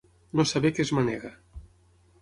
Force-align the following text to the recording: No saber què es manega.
No 0.39 0.45
saber 0.51 0.71
què 0.79 0.87
es 0.87 0.93
manega. 1.01 1.33